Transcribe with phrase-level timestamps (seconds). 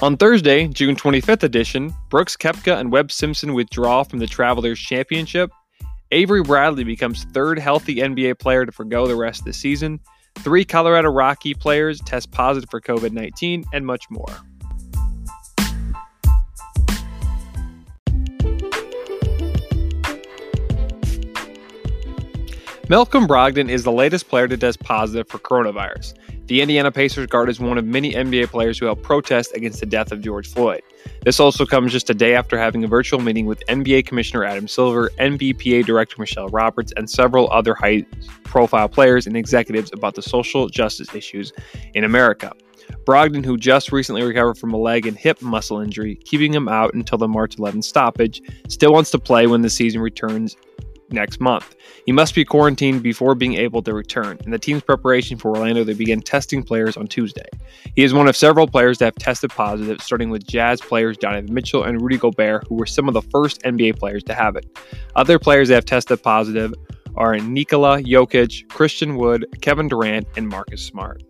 [0.00, 5.50] On Thursday, June 25th edition, Brooks Koepka and Webb Simpson withdraw from the Travelers Championship.
[6.12, 9.98] Avery Bradley becomes third healthy NBA player to forego the rest of the season.
[10.36, 14.28] Three Colorado Rocky players test positive for COVID 19, and much more.
[22.88, 26.14] Malcolm Brogdon is the latest player to test positive for coronavirus.
[26.48, 29.86] The Indiana Pacers guard is one of many NBA players who helped protest against the
[29.86, 30.80] death of George Floyd.
[31.22, 34.66] This also comes just a day after having a virtual meeting with NBA Commissioner Adam
[34.66, 38.06] Silver, NBPA Director Michelle Roberts, and several other high
[38.44, 41.52] profile players and executives about the social justice issues
[41.92, 42.50] in America.
[43.04, 46.94] Brogdon, who just recently recovered from a leg and hip muscle injury, keeping him out
[46.94, 50.56] until the March 11 stoppage, still wants to play when the season returns
[51.10, 51.76] next month.
[52.06, 54.38] He must be quarantined before being able to return.
[54.44, 57.46] In the team's preparation for Orlando, they began testing players on Tuesday.
[57.94, 61.52] He is one of several players that have tested positive, starting with Jazz players Donovan
[61.52, 64.66] Mitchell and Rudy Gobert, who were some of the first NBA players to have it.
[65.16, 66.74] Other players that have tested positive
[67.16, 71.22] are Nikola Jokic, Christian Wood, Kevin Durant, and Marcus Smart.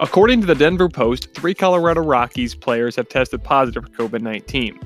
[0.00, 4.78] According to the Denver Post, three Colorado Rockies players have tested positive for COVID 19.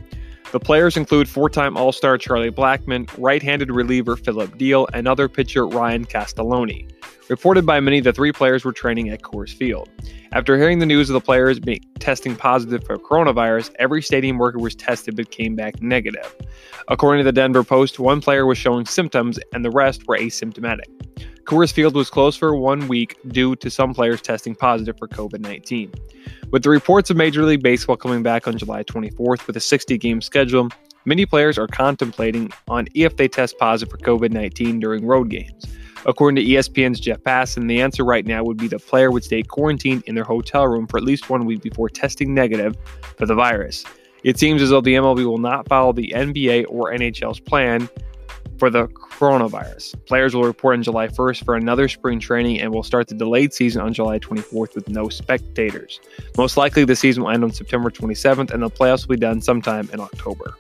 [0.52, 5.06] The players include four time All Star Charlie Blackmon, right handed reliever Phillip Diehl, and
[5.06, 6.88] other pitcher Ryan Castellani.
[7.28, 9.90] Reported by many, the three players were training at Coors Field.
[10.32, 14.58] After hearing the news of the players being testing positive for coronavirus, every stadium worker
[14.58, 16.34] was tested but came back negative.
[16.88, 20.86] According to the Denver Post, one player was showing symptoms and the rest were asymptomatic.
[21.44, 25.40] Coors Field was closed for one week due to some players testing positive for COVID
[25.40, 25.92] 19.
[26.50, 29.98] With the reports of Major League Baseball coming back on July 24th with a 60
[29.98, 30.68] game schedule,
[31.04, 35.66] many players are contemplating on if they test positive for COVID 19 during road games.
[36.06, 39.42] According to ESPN's Jeff Passan, the answer right now would be the player would stay
[39.42, 42.76] quarantined in their hotel room for at least one week before testing negative
[43.16, 43.84] for the virus.
[44.24, 47.88] It seems as though the MLB will not follow the NBA or NHL's plan
[48.62, 50.06] for the coronavirus.
[50.06, 53.52] Players will report on July 1st for another spring training and will start the delayed
[53.52, 55.98] season on July 24th with no spectators.
[56.38, 59.40] Most likely, the season will end on September 27th and the playoffs will be done
[59.40, 60.54] sometime in October.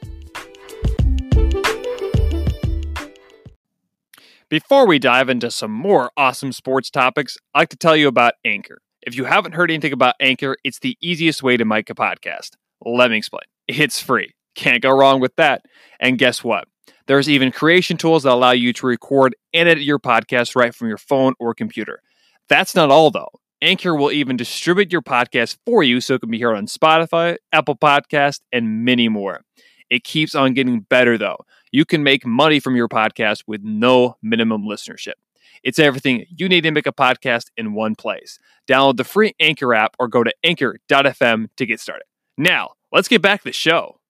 [4.48, 8.34] Before we dive into some more awesome sports topics, I'd like to tell you about
[8.44, 8.82] Anchor.
[9.02, 12.56] If you haven't heard anything about Anchor, it's the easiest way to make a podcast.
[12.84, 13.42] Let me explain.
[13.68, 14.34] It's free.
[14.56, 15.66] Can't go wrong with that.
[16.00, 16.66] And guess what?
[17.06, 20.88] There's even creation tools that allow you to record and edit your podcast right from
[20.88, 22.00] your phone or computer.
[22.48, 23.30] That's not all, though.
[23.60, 27.36] Anchor will even distribute your podcast for you so it can be heard on Spotify,
[27.52, 29.42] Apple Podcast, and many more.
[29.88, 31.38] It keeps on getting better, though.
[31.70, 35.14] You can make money from your podcast with no minimum listenership.
[35.62, 38.38] It's everything you need to make a podcast in one place.
[38.68, 42.04] Download the free Anchor app or go to anchor.fm to get started.
[42.36, 44.00] Now, let's get back to the show.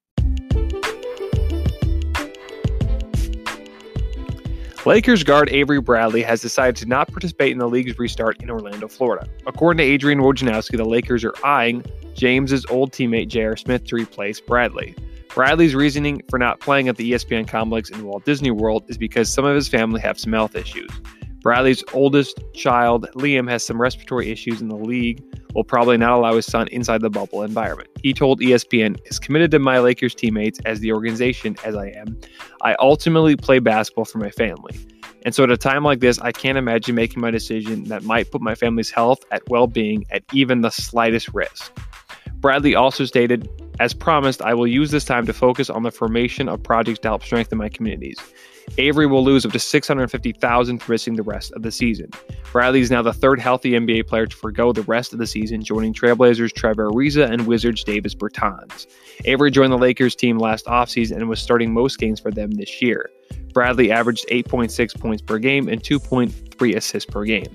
[4.85, 8.89] Lakers guard Avery Bradley has decided to not participate in the league's restart in Orlando,
[8.89, 9.29] Florida.
[9.47, 11.85] According to Adrian Wojnarowski, the Lakers are eyeing
[12.15, 13.57] James's old teammate J.R.
[13.57, 14.97] Smith to replace Bradley.
[15.33, 19.33] Bradley's reasoning for not playing at the ESPN complex in Walt Disney World is because
[19.33, 20.91] some of his family have some health issues.
[21.43, 25.23] Bradley's oldest child, Liam, has some respiratory issues, and the league
[25.55, 27.91] will probably not allow his son inside the bubble environment.
[28.03, 32.19] He told ESPN, "As committed to my Lakers teammates as the organization as I am,
[32.63, 34.79] I ultimately play basketball for my family.
[35.25, 38.31] And so at a time like this, I can't imagine making my decision that might
[38.31, 41.73] put my family's health at well-being at even the slightest risk."
[42.37, 43.49] Bradley also stated,
[43.81, 47.09] as promised, I will use this time to focus on the formation of projects to
[47.09, 48.19] help strengthen my communities.
[48.79, 52.11] Avery will lose up to 650,000 for missing the rest of the season.
[52.53, 55.63] Bradley is now the third healthy NBA player to forego the rest of the season,
[55.63, 58.87] joining Trailblazers Trevor Ariza and Wizards Davis Bertans.
[59.25, 62.81] Avery joined the Lakers team last offseason and was starting most games for them this
[62.81, 63.11] year.
[63.53, 65.83] Bradley averaged 8.6 points per game and
[66.63, 67.55] 2.3 assists per game.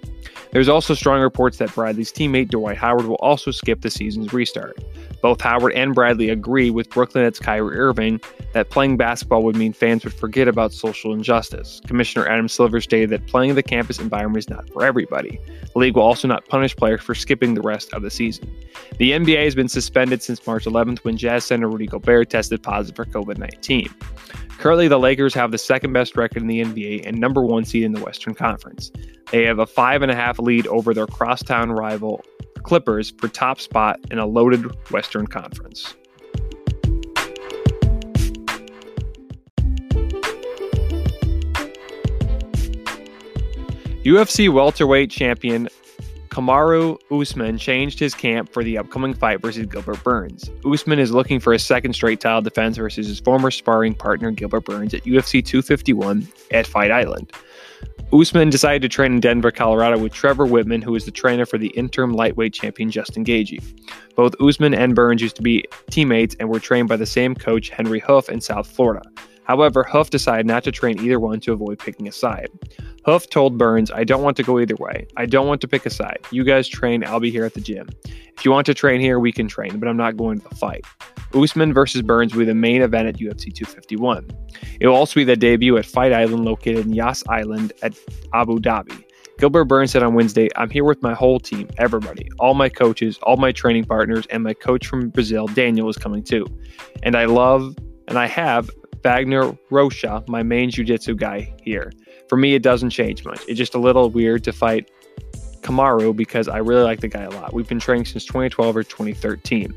[0.51, 4.77] There's also strong reports that Bradley's teammate Dwight Howard will also skip the season's restart.
[5.21, 8.21] Both Howard and Bradley agree with Brooklyn Nets Kyrie Irving
[8.54, 11.81] that playing basketball would mean fans would forget about social injustice.
[11.86, 15.39] Commissioner Adam Silver stated that playing the campus environment is not for everybody.
[15.74, 18.53] The league will also not punish players for skipping the rest of the season.
[19.00, 22.95] The NBA has been suspended since March 11th when Jazz center Rudy Gobert tested positive
[22.95, 23.94] for COVID 19.
[24.57, 27.83] Currently, the Lakers have the second best record in the NBA and number one seed
[27.83, 28.92] in the Western Conference.
[29.31, 32.24] They have a five and a half lead over their crosstown rival
[32.63, 35.95] Clippers for top spot in a loaded Western Conference.
[44.03, 45.68] UFC welterweight champion
[46.29, 50.50] Kamaru Usman changed his camp for the upcoming fight versus Gilbert Burns.
[50.63, 54.63] Usman is looking for a second straight title defense versus his former sparring partner Gilbert
[54.63, 57.33] Burns at UFC 251 at Fight Island.
[58.13, 61.57] Usman decided to train in Denver, Colorado with Trevor Wittman, who is the trainer for
[61.57, 63.62] the interim lightweight champion Justin Gaethje.
[64.15, 67.69] Both Usman and Burns used to be teammates and were trained by the same coach,
[67.69, 69.01] Henri Hooft, in South Florida.
[69.44, 72.50] However, Hooft decided not to train either one to avoid picking a side.
[73.07, 75.07] Hooft told Burns, I don't want to go either way.
[75.15, 76.19] I don't want to pick a side.
[76.30, 77.88] You guys train, I'll be here at the gym.
[78.06, 80.56] If you want to train here, we can train, but I'm not going to the
[80.56, 80.83] fight.
[81.33, 84.30] Usman versus Burns will be the main event at UFC 251.
[84.81, 87.98] It will also be the debut at Fight Island located in Yas Island at
[88.33, 89.06] Abu Dhabi.
[89.39, 93.19] Gilbert Burns said on Wednesday, I'm here with my whole team, everybody, all my coaches,
[93.24, 96.45] all my training partners, and my coach from Brazil, Daniel, is coming too.
[97.03, 97.74] And I love
[98.10, 98.69] and I have
[99.01, 101.92] Wagner Rocha, my main jiu-jitsu guy here.
[102.29, 103.41] For me, it doesn't change much.
[103.47, 104.91] It's just a little weird to fight
[105.62, 107.53] Kamaru because I really like the guy a lot.
[107.53, 109.74] We've been training since 2012 or 2013.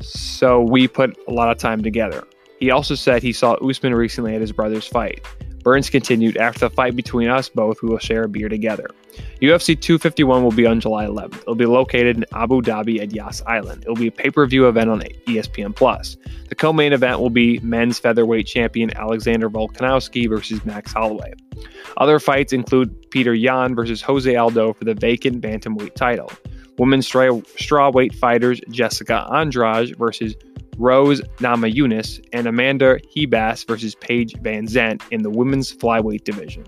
[0.00, 2.24] So we put a lot of time together.
[2.58, 5.24] He also said he saw Usman recently at his brother's fight.
[5.64, 8.86] Burns continued, after the fight between us both, we will share a beer together.
[9.40, 11.38] UFC 251 will be on July 11th.
[11.38, 13.82] It'll be located in Abu Dhabi at Yas Island.
[13.82, 15.74] It'll be a pay per view event on ESPN.
[15.74, 16.16] Plus.
[16.48, 21.32] The co main event will be men's featherweight champion Alexander Volkanovski versus Max Holloway.
[21.96, 26.30] Other fights include Petr Yan versus Jose Aldo for the vacant bantamweight title.
[26.76, 30.34] Women's strawweight fighters Jessica Andrade versus
[30.78, 36.64] Rose Namajunas, and Amanda Ribas versus Paige VanZant in the women's flyweight division.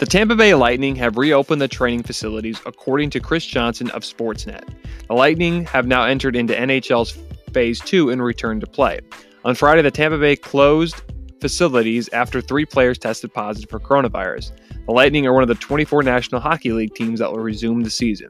[0.00, 4.66] The Tampa Bay Lightning have reopened the training facilities according to Chris Johnson of Sportsnet.
[5.08, 7.18] The Lightning have now entered into NHL's
[7.52, 9.00] Phase 2 and returned to play.
[9.44, 11.02] On Friday, the Tampa Bay closed
[11.40, 14.52] facilities after three players tested positive for coronavirus.
[14.90, 17.90] The Lightning are one of the 24 National Hockey League teams that will resume the
[17.90, 18.28] season.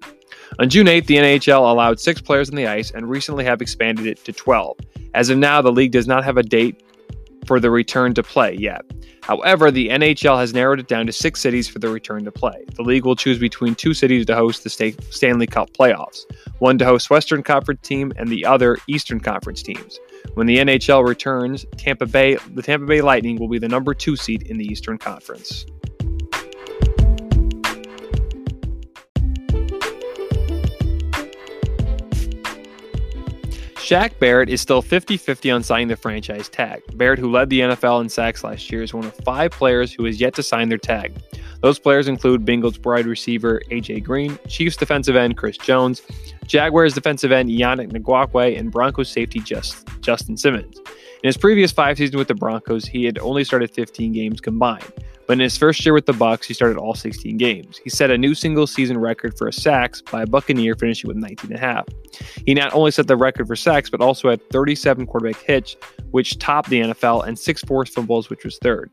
[0.58, 4.04] On June 8th, the NHL allowed six players on the ice and recently have expanded
[4.04, 4.76] it to 12.
[5.14, 6.84] As of now, the league does not have a date
[7.46, 8.82] for the return to play yet.
[9.22, 12.66] However, the NHL has narrowed it down to six cities for the return to play.
[12.74, 16.26] The league will choose between two cities to host the Stanley Cup playoffs,
[16.58, 19.98] one to host Western Conference team and the other Eastern Conference teams.
[20.34, 24.14] When the NHL returns, Tampa Bay, the Tampa Bay Lightning will be the number 2
[24.14, 25.64] seed in the Eastern Conference.
[33.90, 36.80] Shaq Barrett is still 50 50 on signing the franchise tag.
[36.96, 40.04] Barrett, who led the NFL in sacks last year, is one of five players who
[40.04, 41.12] has yet to sign their tag.
[41.60, 46.02] Those players include Bengals wide receiver AJ Green, Chiefs defensive end Chris Jones,
[46.46, 50.78] Jaguars defensive end Yannick Ngakoue, and Broncos safety Just, Justin Simmons.
[50.78, 54.84] In his previous five seasons with the Broncos, he had only started 15 games combined.
[55.30, 57.78] But in his first year with the Bucks, he started all 16 games.
[57.84, 61.52] He set a new single season record for sacks by a Buccaneer, finishing with 19
[61.52, 61.86] and a half.
[62.46, 65.76] He not only set the record for sacks, but also had 37 quarterback hits,
[66.10, 68.90] which topped the NFL, and six forced fumbles, which was third.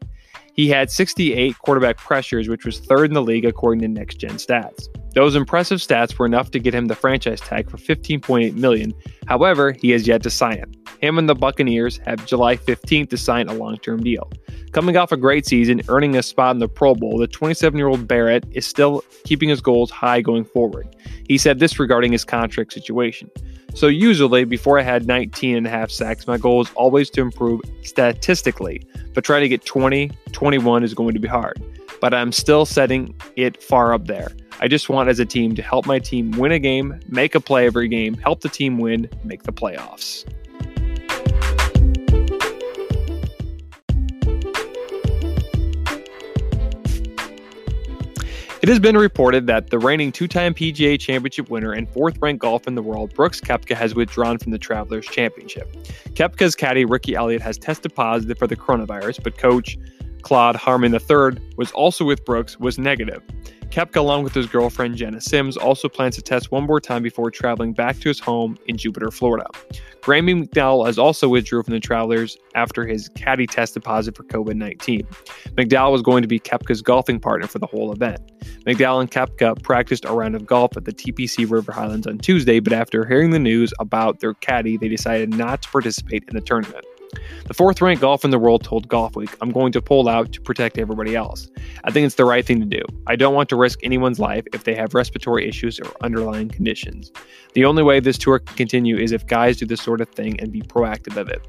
[0.54, 4.34] He had 68 quarterback pressures, which was third in the league according to Next Gen
[4.36, 4.90] Stats.
[5.16, 8.94] Those impressive stats were enough to get him the franchise tag for 15.8 million.
[9.26, 10.87] However, he has yet to sign it.
[11.02, 14.32] Him and the Buccaneers have July 15th to sign a long-term deal.
[14.72, 18.46] Coming off a great season, earning a spot in the Pro Bowl, the 27-year-old Barrett
[18.52, 20.96] is still keeping his goals high going forward.
[21.28, 23.30] He said this regarding his contract situation.
[23.74, 27.22] So usually before I had 19 and a half sacks, my goal is always to
[27.22, 28.82] improve statistically,
[29.14, 31.62] but trying to get 20, 21 is going to be hard.
[32.02, 34.30] But I'm still setting it far up there.
[34.60, 37.40] I just want as a team to help my team win a game, make a
[37.40, 40.26] play every game, help the team win, make the playoffs.
[48.68, 52.42] It has been reported that the reigning two time PGA Championship winner and fourth ranked
[52.42, 55.74] golfer in the world, Brooks Koepka, has withdrawn from the Travelers Championship.
[56.16, 59.78] Koepka's caddy, Ricky Elliott, has tested positive for the coronavirus, but coach
[60.22, 63.24] Claude Harmon III was also with Brooks, was negative.
[63.70, 67.30] Koepka, along with his girlfriend Jenna Sims, also plans to test one more time before
[67.30, 69.46] traveling back to his home in Jupiter, Florida.
[70.02, 74.56] Graeme McDowell has also withdrew from the Travelers after his caddy tested positive for COVID
[74.56, 75.04] 19.
[75.58, 78.20] McDowell was going to be Koepka's golfing partner for the whole event.
[78.66, 82.60] McDowell and Koepka practiced a round of golf at the TPC River Highlands on Tuesday,
[82.60, 86.42] but after hearing the news about their caddy, they decided not to participate in the
[86.42, 86.86] tournament.
[87.46, 90.42] The fourth ranked golfer in the world told Golfweek, I'm going to pull out to
[90.42, 91.50] protect everybody else.
[91.86, 92.82] I think it's the right thing to do.
[93.08, 97.12] I don't want to risk anyone's life if they have respiratory issues or underlying conditions.
[97.54, 100.40] The only way this tour can continue is if guys do this sort of thing
[100.40, 101.42] and be proactive of it.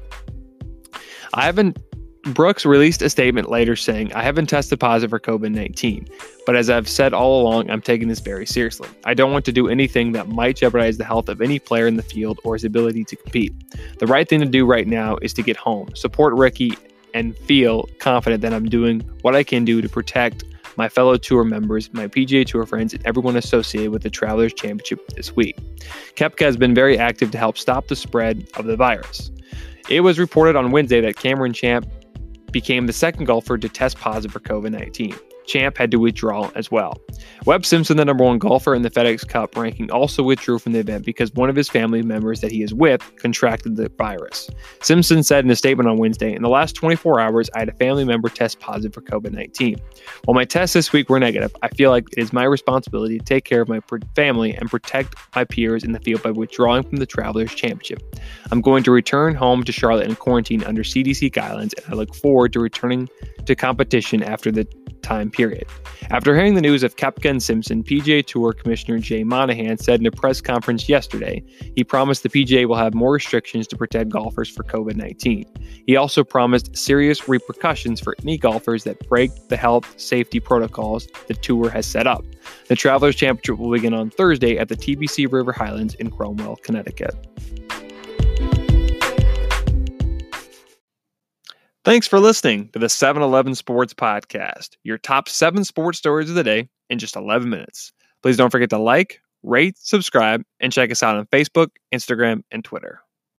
[1.33, 1.77] I haven't
[2.23, 6.07] Brooks released a statement later saying, I haven't tested positive for COVID 19,
[6.45, 8.89] but as I've said all along, I'm taking this very seriously.
[9.05, 11.95] I don't want to do anything that might jeopardize the health of any player in
[11.95, 13.53] the field or his ability to compete.
[13.99, 16.73] The right thing to do right now is to get home, support Ricky,
[17.13, 20.43] and feel confident that I'm doing what I can do to protect
[20.75, 25.07] my fellow tour members, my PGA Tour friends, and everyone associated with the Travelers Championship
[25.09, 25.57] this week.
[26.15, 29.31] Koepka has been very active to help stop the spread of the virus.
[29.89, 31.85] It was reported on Wednesday that Cameron Champ
[32.51, 35.15] became the second golfer to test positive for COVID 19.
[35.49, 37.01] Champ had to withdraw as well.
[37.45, 40.79] Webb Simpson, the number one golfer in the FedEx Cup ranking, also withdrew from the
[40.79, 44.49] event because one of his family members that he is with contracted the virus.
[44.81, 47.73] Simpson said in a statement on Wednesday In the last 24 hours, I had a
[47.73, 49.77] family member test positive for COVID 19.
[50.25, 53.25] While my tests this week were negative, I feel like it is my responsibility to
[53.25, 53.81] take care of my
[54.15, 58.15] family and protect my peers in the field by withdrawing from the Travelers Championship.
[58.51, 62.13] I'm going to return home to Charlotte and quarantine under CDC guidelines, and I look
[62.13, 63.09] forward to returning
[63.45, 64.67] to competition after the
[65.01, 65.38] time period.
[66.11, 70.05] After hearing the news of Koepka and Simpson, PGA Tour Commissioner Jay Monahan said in
[70.05, 71.43] a press conference yesterday
[71.75, 75.45] he promised the PGA will have more restrictions to protect golfers for COVID 19.
[75.85, 81.35] He also promised serious repercussions for any golfers that break the health safety protocols the
[81.35, 82.25] tour has set up.
[82.67, 87.15] The Travelers Championship will begin on Thursday at the TPC River Highlands in Cromwell, Connecticut.
[91.85, 96.35] Thanks for listening to the 7 Eleven Sports Podcast, your top seven sports stories of
[96.35, 97.93] the day in just 11 minutes.
[98.21, 102.65] Please don't forget to like, rate, subscribe, and check us out on Facebook, Instagram, and
[102.65, 102.99] Twitter.